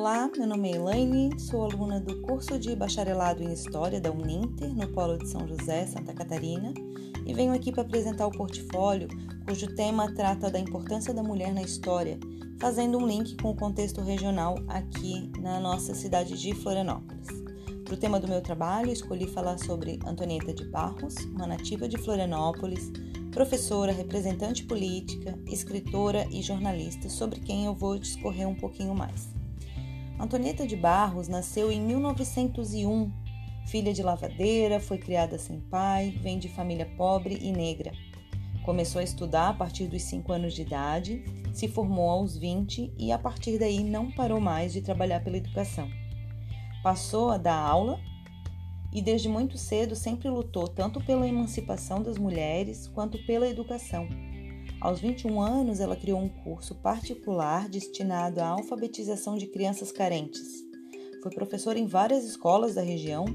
Olá, 0.00 0.30
meu 0.34 0.46
nome 0.46 0.70
é 0.70 0.76
Elaine, 0.76 1.38
sou 1.38 1.62
aluna 1.62 2.00
do 2.00 2.22
curso 2.22 2.58
de 2.58 2.74
Bacharelado 2.74 3.42
em 3.42 3.52
História 3.52 4.00
da 4.00 4.10
Uninter, 4.10 4.74
no 4.74 4.88
Polo 4.88 5.18
de 5.18 5.28
São 5.28 5.46
José, 5.46 5.86
Santa 5.86 6.14
Catarina, 6.14 6.72
e 7.26 7.34
venho 7.34 7.52
aqui 7.52 7.70
para 7.70 7.82
apresentar 7.82 8.26
o 8.26 8.30
portfólio 8.30 9.08
cujo 9.46 9.74
tema 9.74 10.10
trata 10.14 10.50
da 10.50 10.58
importância 10.58 11.12
da 11.12 11.22
mulher 11.22 11.52
na 11.52 11.60
história, 11.60 12.18
fazendo 12.58 12.96
um 12.96 13.06
link 13.06 13.36
com 13.42 13.50
o 13.50 13.54
contexto 13.54 14.00
regional 14.00 14.54
aqui 14.68 15.30
na 15.38 15.60
nossa 15.60 15.94
cidade 15.94 16.40
de 16.40 16.54
Florianópolis. 16.54 17.28
Para 17.84 17.92
o 17.92 17.98
tema 17.98 18.18
do 18.18 18.26
meu 18.26 18.40
trabalho, 18.40 18.90
escolhi 18.90 19.26
falar 19.26 19.58
sobre 19.58 19.98
Antonieta 20.06 20.54
de 20.54 20.64
Barros, 20.64 21.14
uma 21.26 21.46
nativa 21.46 21.86
de 21.86 21.98
Florianópolis, 21.98 22.90
professora, 23.30 23.92
representante 23.92 24.64
política, 24.64 25.38
escritora 25.46 26.26
e 26.30 26.40
jornalista, 26.40 27.10
sobre 27.10 27.38
quem 27.40 27.66
eu 27.66 27.74
vou 27.74 27.98
discorrer 27.98 28.48
um 28.48 28.54
pouquinho 28.54 28.94
mais. 28.94 29.38
Antonieta 30.20 30.66
de 30.66 30.76
Barros 30.76 31.28
nasceu 31.28 31.72
em 31.72 31.80
1901. 31.80 33.10
Filha 33.66 33.90
de 33.94 34.02
lavadeira, 34.02 34.78
foi 34.78 34.98
criada 34.98 35.38
sem 35.38 35.60
pai, 35.60 36.10
vem 36.20 36.38
de 36.38 36.46
família 36.46 36.84
pobre 36.94 37.38
e 37.40 37.50
negra. 37.50 37.90
Começou 38.62 39.00
a 39.00 39.02
estudar 39.02 39.48
a 39.48 39.54
partir 39.54 39.86
dos 39.86 40.02
5 40.02 40.30
anos 40.30 40.52
de 40.52 40.60
idade, 40.60 41.24
se 41.54 41.66
formou 41.68 42.10
aos 42.10 42.36
20 42.36 42.92
e 42.98 43.10
a 43.10 43.18
partir 43.18 43.58
daí 43.58 43.82
não 43.82 44.10
parou 44.10 44.42
mais 44.42 44.74
de 44.74 44.82
trabalhar 44.82 45.24
pela 45.24 45.38
educação. 45.38 45.88
Passou 46.82 47.30
a 47.30 47.38
dar 47.38 47.56
aula 47.56 47.98
e 48.92 49.00
desde 49.00 49.26
muito 49.26 49.56
cedo 49.56 49.96
sempre 49.96 50.28
lutou 50.28 50.68
tanto 50.68 51.00
pela 51.00 51.26
emancipação 51.26 52.02
das 52.02 52.18
mulheres 52.18 52.86
quanto 52.88 53.16
pela 53.24 53.48
educação. 53.48 54.06
Aos 54.80 54.98
21 54.98 55.42
anos, 55.42 55.78
ela 55.78 55.94
criou 55.94 56.18
um 56.18 56.28
curso 56.28 56.74
particular 56.74 57.68
destinado 57.68 58.40
à 58.40 58.46
alfabetização 58.46 59.36
de 59.36 59.46
crianças 59.46 59.92
carentes. 59.92 60.64
Foi 61.22 61.30
professora 61.30 61.78
em 61.78 61.86
várias 61.86 62.24
escolas 62.24 62.76
da 62.76 62.80
região 62.80 63.26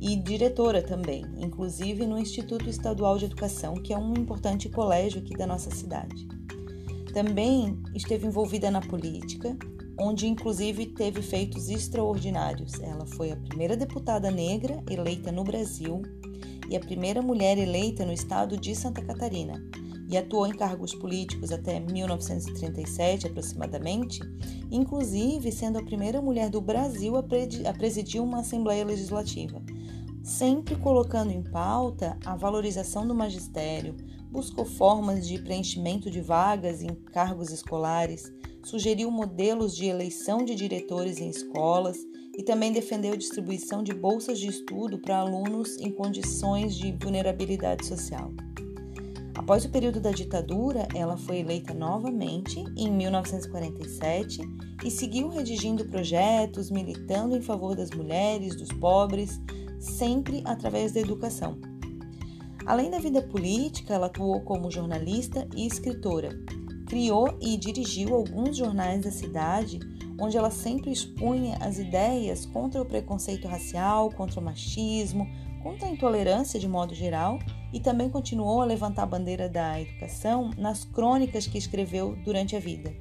e 0.00 0.14
diretora 0.14 0.80
também, 0.80 1.24
inclusive 1.38 2.06
no 2.06 2.16
Instituto 2.16 2.70
Estadual 2.70 3.18
de 3.18 3.24
Educação, 3.24 3.74
que 3.74 3.92
é 3.92 3.98
um 3.98 4.14
importante 4.14 4.68
colégio 4.68 5.20
aqui 5.20 5.36
da 5.36 5.44
nossa 5.44 5.72
cidade. 5.72 6.28
Também 7.12 7.82
esteve 7.96 8.28
envolvida 8.28 8.70
na 8.70 8.80
política, 8.80 9.56
onde 9.98 10.28
inclusive 10.28 10.86
teve 10.86 11.20
feitos 11.20 11.68
extraordinários. 11.68 12.74
Ela 12.80 13.06
foi 13.06 13.32
a 13.32 13.36
primeira 13.36 13.76
deputada 13.76 14.30
negra 14.30 14.80
eleita 14.88 15.32
no 15.32 15.42
Brasil 15.42 16.00
e 16.70 16.76
a 16.76 16.80
primeira 16.80 17.20
mulher 17.20 17.58
eleita 17.58 18.06
no 18.06 18.12
estado 18.12 18.56
de 18.56 18.74
Santa 18.74 19.02
Catarina, 19.02 19.62
e 20.12 20.16
atuou 20.18 20.46
em 20.46 20.52
cargos 20.52 20.94
políticos 20.94 21.50
até 21.50 21.80
1937 21.80 23.28
aproximadamente, 23.28 24.20
inclusive 24.70 25.50
sendo 25.50 25.78
a 25.78 25.82
primeira 25.82 26.20
mulher 26.20 26.50
do 26.50 26.60
Brasil 26.60 27.16
a 27.16 27.22
presidir 27.72 28.22
uma 28.22 28.40
Assembleia 28.40 28.84
Legislativa. 28.84 29.62
Sempre 30.22 30.76
colocando 30.76 31.32
em 31.32 31.42
pauta 31.42 32.18
a 32.26 32.36
valorização 32.36 33.06
do 33.06 33.14
magistério, 33.14 33.96
buscou 34.30 34.66
formas 34.66 35.26
de 35.26 35.40
preenchimento 35.40 36.10
de 36.10 36.20
vagas 36.20 36.82
em 36.82 36.94
cargos 36.94 37.50
escolares, 37.50 38.30
sugeriu 38.62 39.10
modelos 39.10 39.74
de 39.74 39.86
eleição 39.86 40.44
de 40.44 40.54
diretores 40.54 41.18
em 41.20 41.30
escolas 41.30 41.96
e 42.36 42.42
também 42.42 42.70
defendeu 42.70 43.16
distribuição 43.16 43.82
de 43.82 43.94
bolsas 43.94 44.38
de 44.38 44.48
estudo 44.48 44.98
para 44.98 45.18
alunos 45.18 45.78
em 45.78 45.90
condições 45.90 46.76
de 46.76 46.92
vulnerabilidade 46.92 47.86
social. 47.86 48.30
Após 49.34 49.64
o 49.64 49.70
período 49.70 50.00
da 50.00 50.10
ditadura, 50.10 50.86
ela 50.94 51.16
foi 51.16 51.38
eleita 51.38 51.72
novamente 51.72 52.62
em 52.76 52.90
1947 52.90 54.40
e 54.84 54.90
seguiu 54.90 55.28
redigindo 55.28 55.86
projetos, 55.86 56.70
militando 56.70 57.36
em 57.36 57.40
favor 57.40 57.74
das 57.74 57.90
mulheres, 57.90 58.54
dos 58.56 58.68
pobres, 58.68 59.40
sempre 59.80 60.42
através 60.44 60.92
da 60.92 61.00
educação. 61.00 61.58
Além 62.66 62.90
da 62.90 62.98
vida 62.98 63.22
política, 63.22 63.94
ela 63.94 64.06
atuou 64.06 64.40
como 64.42 64.70
jornalista 64.70 65.48
e 65.56 65.66
escritora, 65.66 66.38
Criou 66.92 67.38
e 67.40 67.56
dirigiu 67.56 68.14
alguns 68.14 68.54
jornais 68.54 69.02
da 69.02 69.10
cidade, 69.10 69.80
onde 70.22 70.38
ela 70.38 70.52
sempre 70.52 70.92
expunha 70.92 71.56
as 71.60 71.80
ideias 71.80 72.46
contra 72.46 72.80
o 72.80 72.84
preconceito 72.84 73.48
racial, 73.48 74.08
contra 74.12 74.38
o 74.38 74.42
machismo, 74.42 75.28
contra 75.64 75.88
a 75.88 75.90
intolerância 75.90 76.60
de 76.60 76.68
modo 76.68 76.94
geral 76.94 77.40
e 77.72 77.80
também 77.80 78.08
continuou 78.08 78.62
a 78.62 78.64
levantar 78.64 79.02
a 79.02 79.06
bandeira 79.06 79.48
da 79.48 79.80
educação 79.80 80.52
nas 80.56 80.84
crônicas 80.84 81.48
que 81.48 81.58
escreveu 81.58 82.14
durante 82.24 82.54
a 82.54 82.60
vida. 82.60 82.94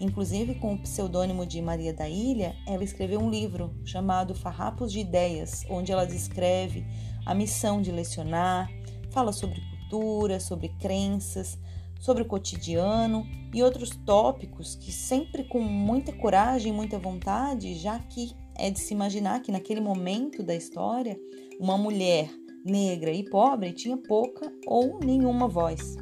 Inclusive, 0.00 0.56
com 0.56 0.74
o 0.74 0.78
pseudônimo 0.78 1.46
de 1.46 1.62
Maria 1.62 1.94
da 1.94 2.08
Ilha, 2.08 2.56
ela 2.66 2.82
escreveu 2.82 3.20
um 3.20 3.30
livro 3.30 3.72
chamado 3.84 4.34
Farrapos 4.34 4.90
de 4.90 4.98
Ideias, 4.98 5.64
onde 5.70 5.92
ela 5.92 6.04
descreve 6.04 6.84
a 7.24 7.32
missão 7.32 7.80
de 7.80 7.92
lecionar, 7.92 8.68
fala 9.12 9.32
sobre 9.32 9.60
cultura, 9.70 10.40
sobre 10.40 10.68
crenças, 10.80 11.56
sobre 12.00 12.22
o 12.22 12.26
cotidiano 12.26 13.26
e 13.52 13.62
outros 13.62 13.90
tópicos 14.04 14.74
que 14.74 14.92
sempre 14.92 15.44
com 15.44 15.60
muita 15.60 16.12
coragem 16.12 16.72
muita 16.72 16.98
vontade, 16.98 17.74
já 17.74 17.98
que 17.98 18.32
é 18.58 18.70
de 18.70 18.80
se 18.80 18.94
imaginar 18.94 19.40
que 19.40 19.52
naquele 19.52 19.80
momento 19.80 20.42
da 20.42 20.54
história, 20.54 21.18
uma 21.58 21.76
mulher 21.76 22.30
negra 22.64 23.12
e 23.12 23.22
pobre 23.22 23.72
tinha 23.72 23.96
pouca 23.96 24.52
ou 24.66 24.98
nenhuma 24.98 25.46
voz. 25.46 25.96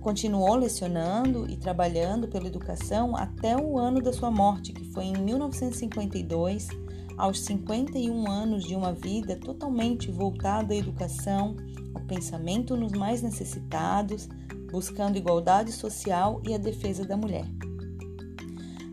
Continuou 0.00 0.54
lecionando 0.54 1.50
e 1.50 1.56
trabalhando 1.56 2.28
pela 2.28 2.46
educação 2.46 3.16
até 3.16 3.56
o 3.56 3.78
ano 3.78 4.00
da 4.00 4.12
sua 4.12 4.30
morte, 4.30 4.72
que 4.72 4.84
foi 4.92 5.04
em 5.04 5.16
1952, 5.16 6.68
aos 7.16 7.40
51 7.40 8.30
anos 8.30 8.64
de 8.64 8.74
uma 8.74 8.92
vida 8.92 9.36
totalmente 9.36 10.10
voltada 10.10 10.72
à 10.72 10.76
educação, 10.76 11.56
ao 11.94 12.02
pensamento 12.02 12.76
nos 12.76 12.92
mais 12.92 13.22
necessitados, 13.22 14.28
buscando 14.70 15.16
igualdade 15.16 15.72
social 15.72 16.40
e 16.46 16.54
a 16.54 16.58
defesa 16.58 17.04
da 17.04 17.16
mulher. 17.16 17.46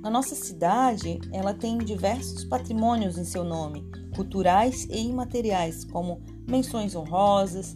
Na 0.02 0.10
nossa 0.10 0.36
cidade, 0.36 1.20
ela 1.32 1.54
tem 1.54 1.78
diversos 1.80 2.44
patrimônios 2.44 3.18
em 3.18 3.24
seu 3.24 3.44
nome, 3.44 3.84
culturais 4.16 4.86
e 4.86 5.00
imateriais, 5.00 5.84
como 5.84 6.22
menções 6.48 6.96
honrosas, 6.96 7.76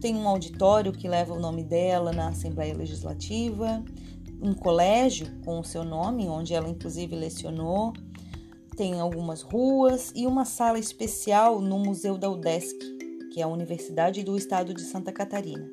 tem 0.00 0.14
um 0.14 0.28
auditório 0.28 0.92
que 0.92 1.08
leva 1.08 1.34
o 1.34 1.40
nome 1.40 1.64
dela 1.64 2.12
na 2.12 2.28
Assembleia 2.28 2.74
Legislativa, 2.74 3.82
um 4.40 4.54
colégio 4.54 5.26
com 5.44 5.58
o 5.58 5.64
seu 5.64 5.84
nome, 5.84 6.28
onde 6.28 6.54
ela 6.54 6.68
inclusive 6.68 7.16
lecionou, 7.16 7.92
tem 8.76 9.00
algumas 9.00 9.42
ruas 9.42 10.12
e 10.14 10.26
uma 10.26 10.44
sala 10.44 10.78
especial 10.78 11.60
no 11.60 11.78
Museu 11.78 12.16
da 12.16 12.30
UDESC, 12.30 12.78
que 13.32 13.40
é 13.40 13.42
a 13.42 13.48
Universidade 13.48 14.22
do 14.22 14.36
Estado 14.36 14.72
de 14.72 14.82
Santa 14.82 15.10
Catarina. 15.10 15.68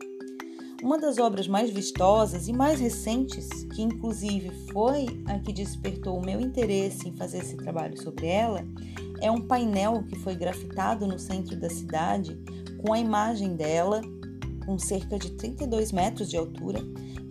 Uma 0.85 0.99
das 0.99 1.17
obras 1.17 1.47
mais 1.47 1.71
vistosas 1.71 2.47
e 2.47 2.53
mais 2.53 2.79
recentes, 2.79 3.49
que 3.73 3.81
inclusive 3.81 4.51
foi 4.71 5.07
a 5.25 5.39
que 5.39 5.51
despertou 5.51 6.15
o 6.15 6.23
meu 6.23 6.39
interesse 6.39 7.09
em 7.09 7.15
fazer 7.15 7.39
esse 7.39 7.57
trabalho 7.57 7.99
sobre 7.99 8.27
ela, 8.27 8.63
é 9.19 9.31
um 9.31 9.41
painel 9.41 10.03
que 10.03 10.15
foi 10.19 10.35
grafitado 10.35 11.07
no 11.07 11.17
centro 11.17 11.59
da 11.59 11.71
cidade 11.71 12.39
com 12.83 12.93
a 12.93 12.99
imagem 12.99 13.55
dela, 13.55 13.99
com 14.63 14.77
cerca 14.77 15.17
de 15.17 15.31
32 15.31 15.91
metros 15.91 16.29
de 16.29 16.37
altura, 16.37 16.79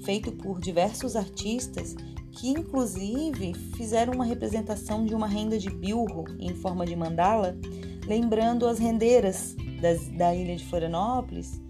feito 0.02 0.32
por 0.32 0.58
diversos 0.58 1.14
artistas 1.14 1.94
que 2.32 2.48
inclusive 2.48 3.54
fizeram 3.76 4.14
uma 4.14 4.24
representação 4.24 5.06
de 5.06 5.14
uma 5.14 5.28
renda 5.28 5.56
de 5.56 5.70
bilro 5.70 6.24
em 6.40 6.56
forma 6.56 6.84
de 6.84 6.96
mandala, 6.96 7.56
lembrando 8.04 8.66
as 8.66 8.80
rendeiras 8.80 9.54
das, 9.80 10.08
da 10.08 10.34
ilha 10.34 10.56
de 10.56 10.64
Florianópolis 10.64 11.62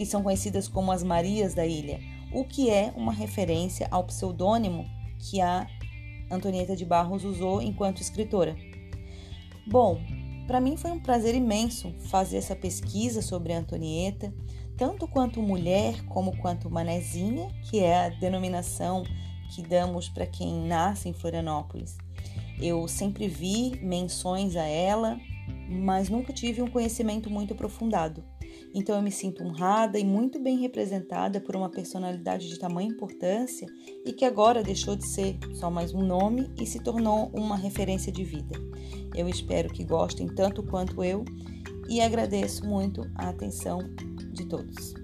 que 0.00 0.06
são 0.06 0.22
conhecidas 0.22 0.66
como 0.66 0.90
as 0.92 1.02
Marias 1.02 1.52
da 1.52 1.66
Ilha, 1.66 2.00
o 2.32 2.42
que 2.42 2.70
é 2.70 2.90
uma 2.96 3.12
referência 3.12 3.86
ao 3.90 4.02
pseudônimo 4.04 4.86
que 5.18 5.42
a 5.42 5.66
Antonieta 6.30 6.74
de 6.74 6.86
Barros 6.86 7.22
usou 7.22 7.60
enquanto 7.60 8.00
escritora. 8.00 8.56
Bom, 9.66 10.00
para 10.46 10.58
mim 10.58 10.74
foi 10.78 10.90
um 10.90 10.98
prazer 10.98 11.34
imenso 11.34 11.92
fazer 12.08 12.38
essa 12.38 12.56
pesquisa 12.56 13.20
sobre 13.20 13.52
a 13.52 13.58
Antonieta, 13.58 14.32
tanto 14.74 15.06
quanto 15.06 15.42
mulher 15.42 16.02
como 16.06 16.34
quanto 16.38 16.70
manezinha, 16.70 17.50
que 17.68 17.80
é 17.80 18.06
a 18.06 18.08
denominação 18.08 19.04
que 19.54 19.60
damos 19.60 20.08
para 20.08 20.26
quem 20.26 20.66
nasce 20.66 21.10
em 21.10 21.12
Florianópolis. 21.12 21.98
Eu 22.58 22.88
sempre 22.88 23.28
vi 23.28 23.78
menções 23.82 24.56
a 24.56 24.64
ela, 24.64 25.20
mas 25.68 26.08
nunca 26.08 26.32
tive 26.32 26.62
um 26.62 26.70
conhecimento 26.70 27.28
muito 27.28 27.52
aprofundado. 27.52 28.24
Então 28.74 28.96
eu 28.96 29.02
me 29.02 29.10
sinto 29.10 29.42
honrada 29.42 29.98
e 29.98 30.04
muito 30.04 30.38
bem 30.38 30.58
representada 30.58 31.40
por 31.40 31.56
uma 31.56 31.68
personalidade 31.68 32.48
de 32.48 32.58
tamanha 32.58 32.88
importância 32.88 33.66
e 34.04 34.12
que 34.12 34.24
agora 34.24 34.62
deixou 34.62 34.94
de 34.94 35.06
ser 35.06 35.38
só 35.54 35.70
mais 35.70 35.92
um 35.92 36.02
nome 36.02 36.50
e 36.60 36.66
se 36.66 36.82
tornou 36.82 37.30
uma 37.34 37.56
referência 37.56 38.12
de 38.12 38.22
vida. 38.22 38.58
Eu 39.14 39.28
espero 39.28 39.72
que 39.72 39.84
gostem 39.84 40.26
tanto 40.28 40.62
quanto 40.62 41.02
eu 41.02 41.24
e 41.88 42.00
agradeço 42.00 42.64
muito 42.64 43.02
a 43.16 43.30
atenção 43.30 43.80
de 44.32 44.46
todos. 44.46 44.99